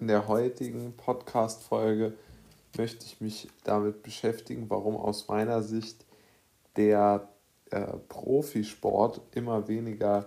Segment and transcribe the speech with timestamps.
[0.00, 2.14] In der heutigen Podcast-Folge
[2.78, 6.06] möchte ich mich damit beschäftigen, warum aus meiner Sicht
[6.76, 7.28] der
[7.70, 10.24] äh, Profisport immer weniger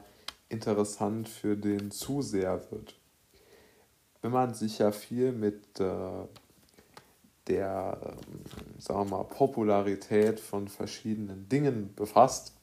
[0.47, 2.99] interessant für den Zuseher wird.
[4.21, 6.27] Wenn man sich ja viel mit äh,
[7.47, 8.45] der ähm,
[8.77, 12.53] sagen wir mal, Popularität von verschiedenen Dingen befasst,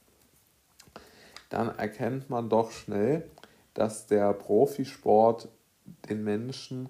[1.49, 3.29] dann erkennt man doch schnell,
[3.75, 5.49] dass der Profisport
[6.09, 6.89] den Menschen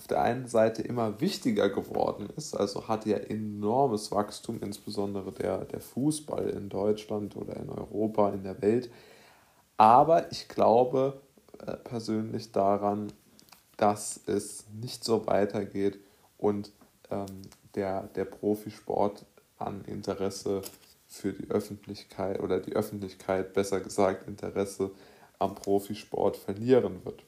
[0.00, 5.66] auf der einen Seite immer wichtiger geworden ist, also hat ja enormes Wachstum, insbesondere der,
[5.66, 8.90] der Fußball in Deutschland oder in Europa, in der Welt.
[9.76, 11.20] Aber ich glaube
[11.58, 13.12] äh, persönlich daran,
[13.76, 16.00] dass es nicht so weitergeht
[16.38, 16.72] und
[17.10, 17.42] ähm,
[17.74, 19.26] der, der Profisport
[19.58, 20.62] an Interesse
[21.08, 24.92] für die Öffentlichkeit oder die Öffentlichkeit besser gesagt Interesse
[25.38, 27.22] am Profisport verlieren wird.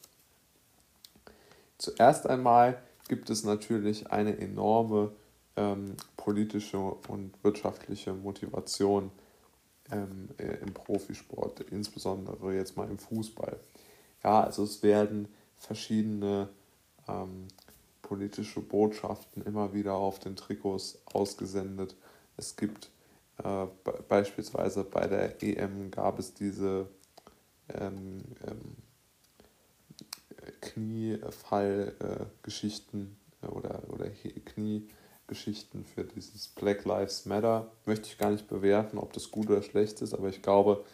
[1.83, 5.11] Zuerst einmal gibt es natürlich eine enorme
[5.57, 9.11] ähm, politische und wirtschaftliche Motivation
[9.91, 13.59] ähm, äh, im Profisport, insbesondere jetzt mal im Fußball.
[14.23, 15.27] Ja, also es werden
[15.59, 16.51] verschiedene
[17.09, 17.49] ähm,
[18.01, 21.97] politische Botschaften immer wieder auf den Trikots ausgesendet.
[22.37, 22.91] Es gibt
[23.43, 23.67] äh,
[24.09, 26.87] beispielsweise bei der EM gab es diese
[27.75, 28.77] ähm, ähm,
[30.61, 34.07] Kniefallgeschichten äh, oder, oder
[34.45, 37.71] Kniegeschichten für dieses Black Lives Matter.
[37.87, 40.85] Möchte ich gar nicht bewerten, ob das gut oder schlecht ist, aber ich glaube,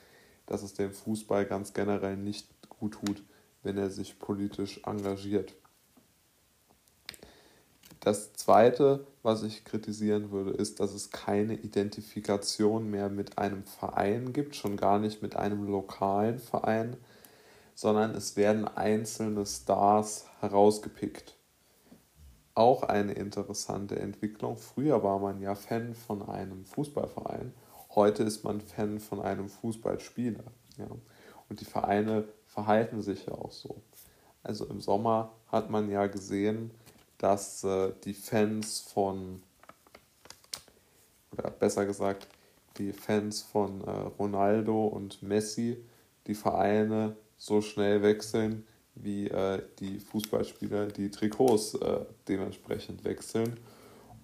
[0.47, 3.23] dass es dem Fußball ganz generell nicht gut tut,
[3.63, 5.55] wenn er sich politisch engagiert.
[8.01, 14.33] Das Zweite, was ich kritisieren würde, ist, dass es keine Identifikation mehr mit einem Verein
[14.33, 16.97] gibt, schon gar nicht mit einem lokalen Verein,
[17.79, 21.37] sondern es werden einzelne Stars herausgepickt.
[22.55, 24.57] Auch eine interessante Entwicklung.
[24.57, 27.55] Früher war man ja Fan von einem Fußballverein,
[27.95, 30.43] heute ist man Fan von einem Fußballspieler.
[30.77, 30.89] Ja.
[31.49, 33.81] Und die Vereine verhalten sich ja auch so.
[34.43, 36.73] Also im Sommer hat man ja gesehen,
[37.19, 39.41] dass äh, die Fans von,
[41.31, 42.27] oder besser gesagt,
[42.79, 45.81] die Fans von äh, Ronaldo und Messi
[46.27, 53.59] die Vereine so schnell wechseln, wie äh, die Fußballspieler die Trikots äh, dementsprechend wechseln.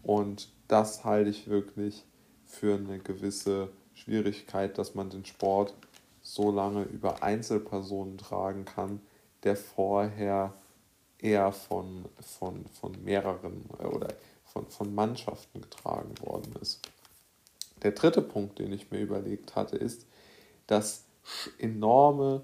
[0.03, 2.05] Und das halte ich wirklich
[2.45, 5.75] für eine gewisse Schwierigkeit, dass man den Sport
[6.21, 9.01] so lange über Einzelpersonen tragen kann,
[9.45, 10.55] der vorher
[11.19, 14.09] eher von, von, von mehreren äh, oder
[14.45, 16.81] von, von Mannschaften getragen worden ist.
[17.83, 20.07] Der dritte Punkt, den ich mir überlegt hatte, ist,
[20.67, 21.05] dass
[21.59, 22.43] enorme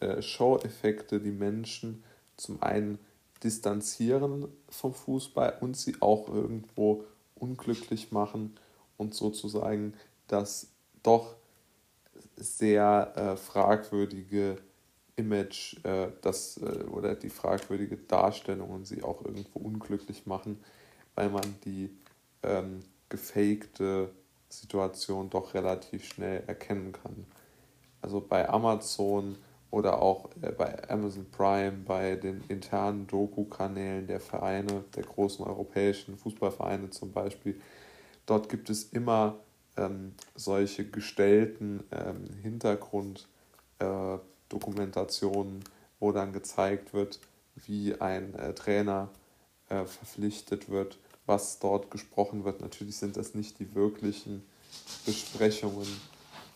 [0.00, 2.04] äh, Show-Effekte die Menschen
[2.36, 2.98] zum einen
[3.42, 8.58] distanzieren vom Fußball und sie auch irgendwo unglücklich machen
[8.96, 9.94] und sozusagen
[10.26, 10.68] das
[11.02, 11.36] doch
[12.36, 14.58] sehr äh, fragwürdige
[15.16, 20.62] Image äh, das, äh, oder die fragwürdige Darstellung und sie auch irgendwo unglücklich machen,
[21.14, 21.90] weil man die
[22.42, 24.10] ähm, gefakte
[24.48, 27.26] Situation doch relativ schnell erkennen kann.
[28.02, 29.36] Also bei Amazon
[29.70, 36.16] oder auch äh, bei Amazon Prime, bei den internen Doku-Kanälen der Vereine, der großen europäischen
[36.16, 37.60] Fußballvereine zum Beispiel,
[38.26, 39.36] dort gibt es immer
[39.76, 43.28] ähm, solche gestellten ähm, Hintergrund-
[43.78, 44.18] äh,
[45.98, 47.20] wo dann gezeigt wird,
[47.54, 49.08] wie ein äh, Trainer
[49.68, 52.60] äh, verpflichtet wird, was dort gesprochen wird.
[52.60, 54.44] Natürlich sind das nicht die wirklichen
[55.04, 55.88] Besprechungen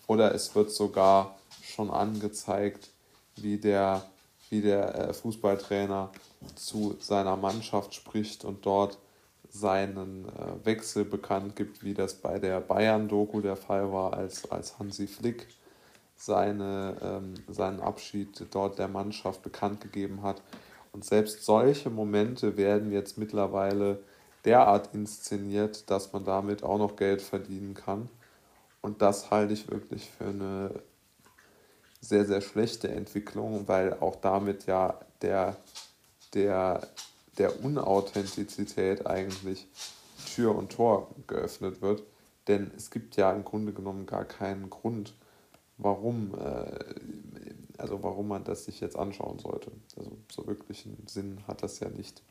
[0.07, 2.91] oder es wird sogar schon angezeigt,
[3.37, 4.05] wie der,
[4.49, 6.11] wie der äh, Fußballtrainer
[6.55, 8.99] zu seiner Mannschaft spricht und dort
[9.49, 14.79] seinen äh, Wechsel bekannt gibt, wie das bei der Bayern-Doku der Fall war, als, als
[14.79, 15.49] Hansi Flick
[16.17, 20.43] seine, ähm, seinen Abschied dort der Mannschaft bekannt gegeben hat.
[20.93, 24.01] Und selbst solche Momente werden jetzt mittlerweile
[24.45, 28.09] derart inszeniert, dass man damit auch noch Geld verdienen kann.
[28.83, 30.83] Und das halte ich wirklich für eine
[32.01, 35.57] sehr, sehr schlechte Entwicklung, weil auch damit ja der,
[36.35, 36.89] der,
[37.39, 39.67] der Unauthentizität eigentlich
[40.35, 42.03] Tür und Tor geöffnet wird.
[42.49, 45.15] Denn es gibt ja im Grunde genommen gar keinen Grund,
[45.77, 46.79] warum, äh,
[47.79, 49.71] also warum man das sich jetzt anschauen sollte.
[49.97, 52.23] Also so wirklich einen Sinn hat das ja nicht.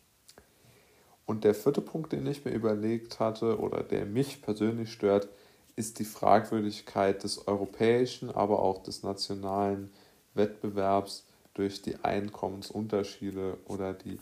[1.25, 5.29] Und der vierte Punkt, den ich mir überlegt hatte oder der mich persönlich stört,
[5.79, 9.89] ist die Fragwürdigkeit des europäischen, aber auch des nationalen
[10.33, 11.23] Wettbewerbs
[11.53, 14.19] durch die Einkommensunterschiede oder die,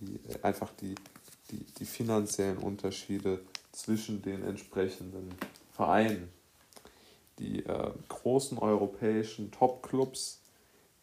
[0.00, 0.94] die, einfach die,
[1.50, 3.40] die, die finanziellen Unterschiede
[3.72, 5.34] zwischen den entsprechenden
[5.70, 6.30] Vereinen.
[7.40, 10.40] Die äh, großen europäischen Top-Clubs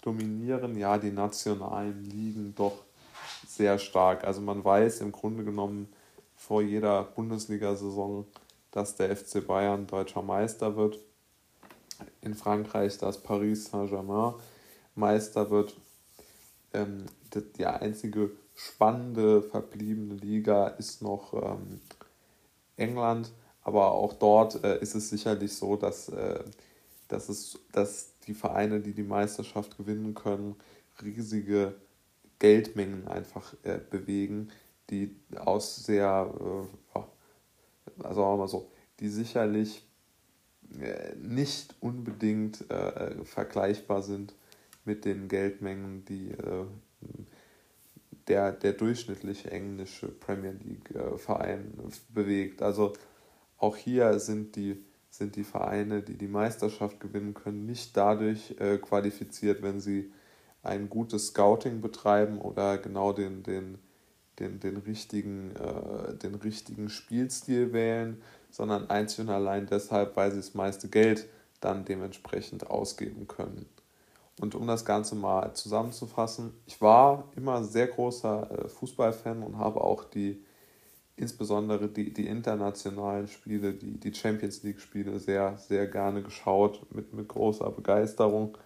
[0.02, 2.84] dominieren ja die nationalen Ligen doch
[3.48, 4.24] sehr stark.
[4.24, 5.88] Also man weiß im Grunde genommen
[6.36, 8.26] vor jeder Bundesliga-Saison,
[8.74, 11.00] dass der FC Bayern deutscher Meister wird.
[12.22, 14.34] In Frankreich, dass Paris Saint-Germain
[14.96, 15.76] Meister wird.
[16.74, 17.06] Ähm,
[17.58, 21.80] die einzige spannende verbliebene Liga ist noch ähm,
[22.76, 23.32] England,
[23.62, 26.44] aber auch dort äh, ist es sicherlich so, dass, äh,
[27.08, 30.56] dass, es, dass die Vereine, die die Meisterschaft gewinnen können,
[31.02, 31.76] riesige
[32.40, 34.50] Geldmengen einfach äh, bewegen,
[34.90, 36.83] die aus sehr, äh,
[38.02, 39.88] also wir mal so, die sicherlich
[40.80, 44.34] äh, nicht unbedingt äh, vergleichbar sind
[44.86, 46.66] mit den Geldmengen, die äh,
[48.28, 52.62] der, der durchschnittliche englische Premier League-Verein äh, bewegt.
[52.62, 52.94] Also
[53.58, 58.78] auch hier sind die, sind die Vereine, die die Meisterschaft gewinnen können, nicht dadurch äh,
[58.78, 60.12] qualifiziert, wenn sie
[60.64, 63.78] ein gutes Scouting betreiben oder genau den, den,
[64.40, 70.38] den, den, richtigen, äh, den richtigen Spielstil wählen, sondern einzig und allein deshalb, weil sie
[70.38, 71.28] das meiste Geld
[71.60, 73.66] dann dementsprechend ausgeben können.
[74.42, 79.82] Und um das Ganze mal zusammenzufassen, ich war immer sehr großer äh, Fußballfan und habe
[79.82, 80.44] auch die,
[81.16, 87.28] insbesondere die, die internationalen Spiele, die, die Champions League-Spiele sehr, sehr gerne geschaut, mit, mit
[87.28, 88.58] großer Begeisterung.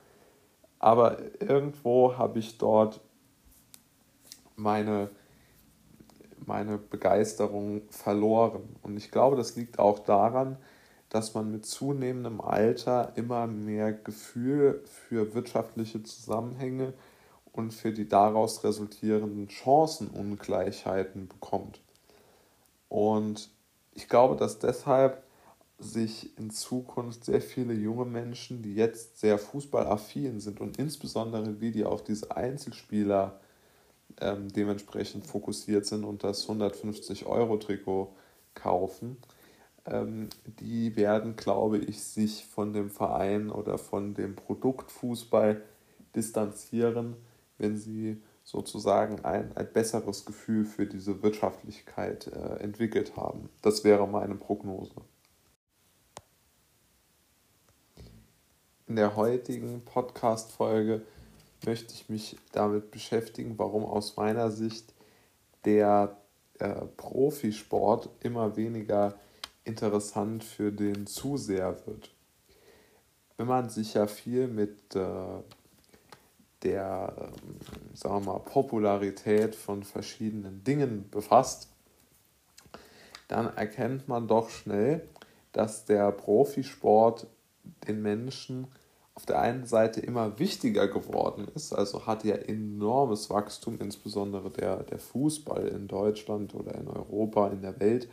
[0.80, 3.02] Aber irgendwo habe ich dort
[4.56, 5.10] meine,
[6.47, 8.75] meine Begeisterung verloren.
[8.81, 10.57] Und ich glaube, das liegt auch daran,
[11.09, 16.94] dass man mit zunehmendem Alter immer mehr Gefühl für wirtschaftliche Zusammenhänge
[17.53, 21.81] und für die daraus resultierenden Chancenungleichheiten bekommt.
[22.89, 23.49] Und
[23.94, 25.23] ich glaube, dass deshalb
[25.79, 31.71] sich in Zukunft sehr viele junge Menschen, die jetzt sehr fußballaffin sind und insbesondere wie
[31.71, 33.39] die auf diese Einzelspieler
[34.22, 38.16] ähm, dementsprechend fokussiert sind und das 150-Euro-Trikot
[38.54, 39.18] kaufen,
[39.86, 40.30] ähm,
[40.60, 45.62] die werden, glaube ich, sich von dem Verein oder von dem Produkt Fußball
[46.16, 47.16] distanzieren,
[47.58, 53.50] wenn sie sozusagen ein, ein besseres Gefühl für diese Wirtschaftlichkeit äh, entwickelt haben.
[53.62, 54.96] Das wäre meine Prognose.
[58.88, 61.02] In der heutigen Podcast-Folge
[61.65, 64.94] möchte ich mich damit beschäftigen, warum aus meiner Sicht
[65.65, 66.18] der
[66.59, 69.15] äh, Profisport immer weniger
[69.63, 72.12] interessant für den Zuseher wird.
[73.36, 75.42] Wenn man sich ja viel mit äh,
[76.63, 81.69] der äh, sagen wir mal, Popularität von verschiedenen Dingen befasst,
[83.27, 85.07] dann erkennt man doch schnell,
[85.51, 87.27] dass der Profisport
[87.88, 88.68] den Menschen
[89.18, 94.84] auf der einen Seite immer wichtiger geworden ist, also hat ja enormes Wachstum, insbesondere der,
[94.84, 98.08] der Fußball in Deutschland oder in Europa, in der Welt,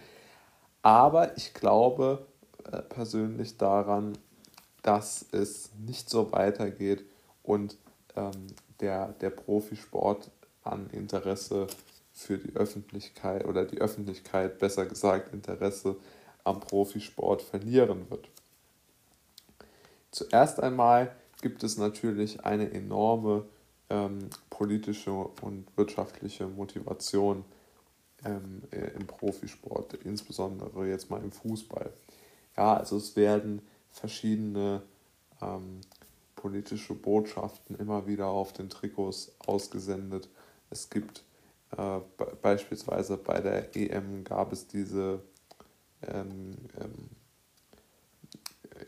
[0.81, 2.27] aber ich glaube
[2.73, 4.17] äh, persönlich daran,
[4.81, 7.05] dass es nicht so weitergeht
[7.43, 7.77] und
[8.17, 8.47] ähm,
[8.81, 10.31] der, der Profisport
[10.63, 11.67] an Interesse
[12.13, 15.97] für die Öffentlichkeit oder die Öffentlichkeit, besser gesagt, Interesse
[16.45, 18.27] am Profisport verlieren wird.
[20.15, 21.11] Zuerst einmal
[21.43, 23.47] gibt es natürlich eine enorme
[23.91, 27.45] ähm, politische und wirtschaftliche Motivation
[28.25, 31.93] ähm, äh, im Profisport, insbesondere jetzt mal im Fußball.
[32.57, 34.83] Ja, also es werden verschiedene
[35.43, 35.81] ähm,
[36.37, 40.29] politische Botschaften immer wieder auf den Trikots ausgesendet.
[40.71, 41.25] Es gibt
[41.77, 41.99] äh,
[42.41, 45.25] beispielsweise bei der EM gab es diese
[46.03, 47.11] ähm, ähm,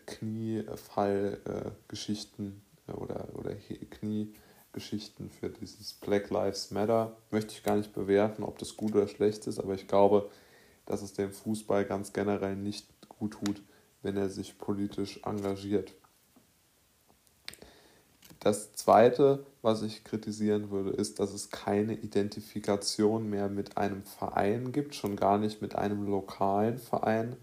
[0.06, 4.34] Kniefallgeschichten äh, oder, oder Knie
[4.76, 7.16] Geschichten für dieses Black Lives Matter.
[7.30, 10.30] Möchte ich gar nicht bewerten, ob das gut oder schlecht ist, aber ich glaube,
[10.84, 13.62] dass es dem Fußball ganz generell nicht gut tut,
[14.02, 15.94] wenn er sich politisch engagiert.
[18.38, 24.72] Das Zweite, was ich kritisieren würde, ist, dass es keine Identifikation mehr mit einem Verein
[24.72, 27.36] gibt, schon gar nicht mit einem lokalen Verein,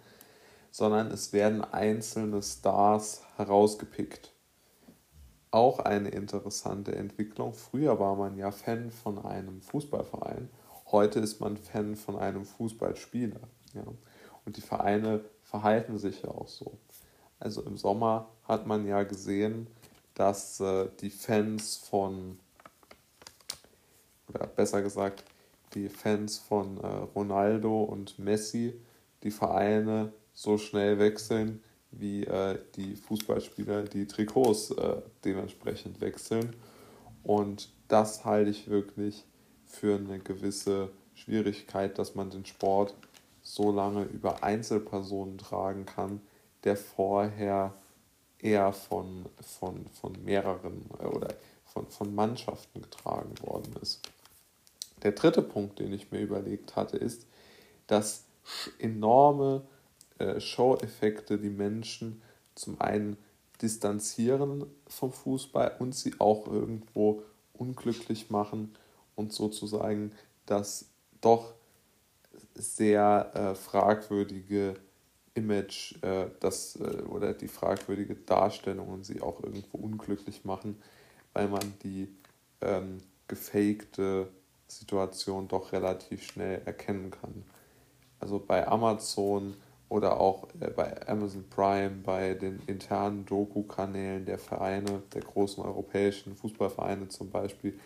[0.74, 4.34] sondern es werden einzelne Stars herausgepickt
[5.51, 7.53] auch eine interessante Entwicklung.
[7.53, 10.50] Früher war man ja Fan von einem Fußballverein,
[10.92, 13.39] heute ist man Fan von einem Fußballspieler.
[13.75, 13.84] Ja.
[14.46, 16.80] Und die Vereine verhalten sich ja auch so.
[17.39, 19.68] Also im Sommer hat man ja gesehen,
[20.15, 22.39] dass äh, die Fans von,
[24.27, 25.24] oder besser gesagt,
[25.75, 28.74] die Fans von äh, Ronaldo und Messi
[29.22, 31.62] die Vereine so schnell wechseln,
[31.92, 36.56] wie äh, die Fußballspieler die Trikots äh, dementsprechend wechseln.
[37.24, 39.25] Und das halte ich wirklich
[39.66, 42.96] für eine gewisse Schwierigkeit, dass man den Sport
[43.42, 46.22] so lange über Einzelpersonen tragen kann,
[46.63, 47.74] der vorher
[48.40, 51.34] eher von, von, von mehreren äh, oder
[51.66, 54.02] von, von Mannschaften getragen worden ist.
[55.02, 57.25] Der dritte Punkt, den ich mir überlegt hatte, ist,
[57.88, 58.25] dass
[58.80, 59.63] enorme
[60.24, 62.22] äh, Show-Effekte die Menschen
[62.56, 63.18] zum einen
[63.62, 68.75] distanzieren vom Fußball und sie auch irgendwo unglücklich machen
[69.15, 70.12] und sozusagen
[70.46, 70.86] das
[71.22, 71.53] doch
[72.56, 74.75] sehr äh, fragwürdige
[75.36, 80.82] Image äh, das, äh, oder die fragwürdige Darstellung und sie auch irgendwo unglücklich machen,
[81.34, 82.10] weil man die
[82.62, 84.30] ähm, gefakte
[84.68, 87.44] Situation doch relativ schnell erkennen kann.
[88.20, 89.56] Also bei Amazon
[89.93, 96.35] oder auch äh, bei Amazon Prime, bei den internen Doku-Kanälen der Vereine, der großen europäischen
[96.35, 97.79] Fußballvereine zum Beispiel,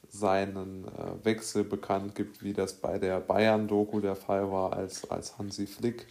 [0.09, 5.38] seinen äh, Wechsel bekannt gibt, wie das bei der Bayern-Doku der Fall war, als, als
[5.38, 6.07] Hansi Flick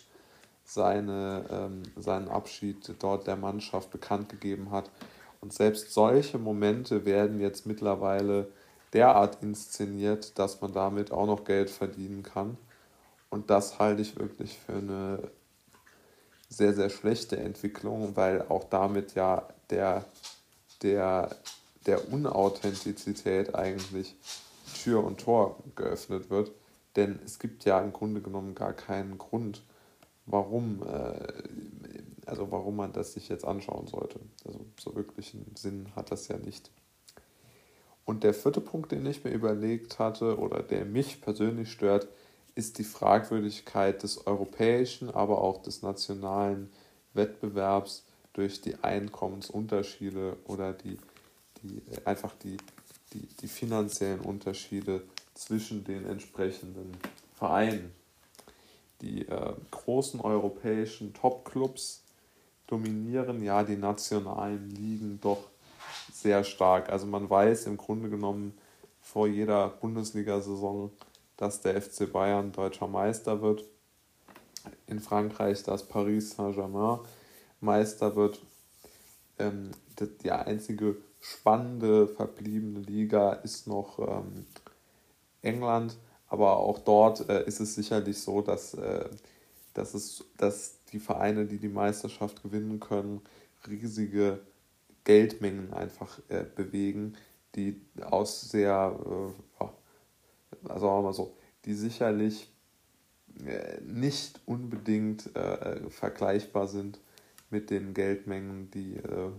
[0.64, 4.90] seine, ähm, seinen Abschied dort der Mannschaft bekannt gegeben hat.
[5.40, 8.48] Und selbst solche Momente werden jetzt mittlerweile
[8.94, 12.58] derart inszeniert, dass man damit auch noch Geld verdienen kann.
[13.30, 15.32] Und das halte ich wirklich für eine
[16.50, 20.06] sehr, sehr schlechte Entwicklung, weil auch damit ja der,
[20.82, 21.36] der,
[21.86, 24.16] der Unauthentizität eigentlich
[24.84, 26.52] Tür und Tor geöffnet wird.
[26.96, 29.62] Denn es gibt ja im Grunde genommen gar keinen Grund,
[30.26, 31.28] warum, äh,
[32.26, 34.20] also warum man das sich jetzt anschauen sollte.
[34.46, 36.72] Also so wirklich einen Sinn hat das ja nicht.
[38.06, 42.08] Und der vierte Punkt, den ich mir überlegt hatte oder der mich persönlich stört,
[42.58, 46.72] ist die Fragwürdigkeit des europäischen, aber auch des nationalen
[47.14, 50.98] Wettbewerbs durch die Einkommensunterschiede oder die,
[51.62, 52.58] die einfach die,
[53.14, 55.04] die, die finanziellen Unterschiede
[55.36, 56.98] zwischen den entsprechenden
[57.36, 57.92] Vereinen.
[59.02, 62.02] Die äh, großen europäischen Top-Clubs
[62.66, 65.44] dominieren ja die nationalen Ligen doch
[66.12, 66.90] sehr stark.
[66.90, 68.58] Also man weiß im Grunde genommen
[69.00, 70.92] vor jeder Bundesliga-Saison,
[71.38, 73.64] dass der FC Bayern deutscher Meister wird.
[74.88, 77.00] In Frankreich, dass Paris Saint-Germain
[77.62, 78.42] Meister wird.
[79.40, 79.72] Ähm,
[80.24, 84.46] die einzige spannende verbliebene Liga ist noch ähm,
[85.42, 89.10] England, aber auch dort äh, ist es sicherlich so, dass, äh,
[89.74, 93.22] dass, es, dass die Vereine, die die Meisterschaft gewinnen können,
[93.68, 94.40] riesige
[95.04, 97.16] Geldmengen einfach äh, bewegen,
[97.56, 99.00] die aus sehr
[99.60, 99.64] äh,
[100.68, 101.36] also wir mal so,
[101.66, 102.52] die sicherlich
[103.46, 107.00] äh, nicht unbedingt äh, vergleichbar sind
[107.50, 109.32] mit den Geldmengen, die äh,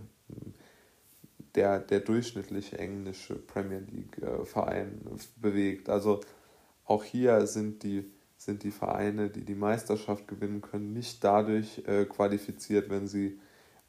[1.55, 5.89] der, der durchschnittliche englische Premier League-Verein äh, bewegt.
[5.89, 6.21] Also
[6.85, 12.05] auch hier sind die, sind die Vereine, die die Meisterschaft gewinnen können, nicht dadurch äh,
[12.05, 13.39] qualifiziert, wenn sie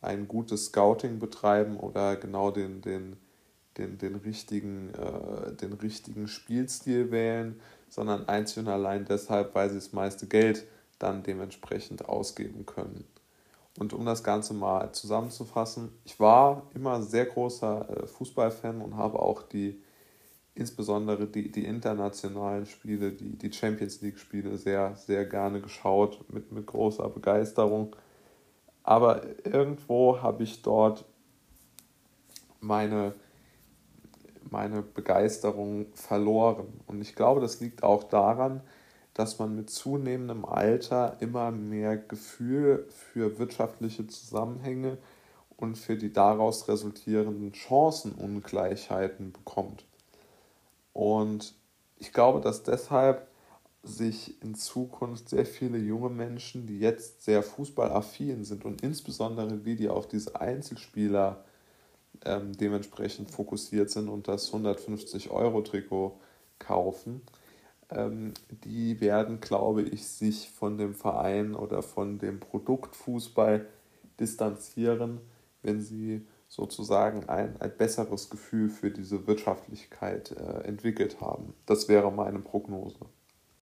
[0.00, 3.17] ein gutes Scouting betreiben oder genau den, den
[3.81, 9.77] den, den, richtigen, äh, den richtigen Spielstil wählen, sondern einzig und allein deshalb, weil sie
[9.77, 10.67] das meiste Geld
[10.99, 13.05] dann dementsprechend ausgeben können.
[13.79, 19.19] Und um das Ganze mal zusammenzufassen, ich war immer sehr großer äh, Fußballfan und habe
[19.19, 19.83] auch die,
[20.55, 26.67] insbesondere die, die internationalen Spiele, die, die Champions League-Spiele sehr, sehr gerne geschaut, mit, mit
[26.67, 27.97] großer Begeisterung.
[28.83, 31.05] Aber irgendwo habe ich dort
[32.61, 33.15] meine,
[34.50, 36.80] meine Begeisterung verloren.
[36.87, 38.62] Und ich glaube, das liegt auch daran,
[39.14, 44.99] dass man mit zunehmendem Alter immer mehr Gefühl für wirtschaftliche Zusammenhänge
[45.57, 49.85] und für die daraus resultierenden Chancenungleichheiten bekommt.
[50.92, 51.54] Und
[51.99, 53.28] ich glaube, dass deshalb
[53.83, 59.76] sich in Zukunft sehr viele junge Menschen, die jetzt sehr fußballaffin sind und insbesondere die,
[59.76, 61.45] die auf diese Einzelspieler
[62.25, 66.21] ähm, dementsprechend fokussiert sind und das 150-Euro-Trikot
[66.59, 67.23] kaufen,
[67.90, 73.67] ähm, die werden, glaube ich, sich von dem Verein oder von dem Produkt Fußball
[74.19, 75.21] distanzieren,
[75.62, 81.55] wenn sie sozusagen ein, ein besseres Gefühl für diese Wirtschaftlichkeit äh, entwickelt haben.
[81.67, 82.99] Das wäre meine Prognose.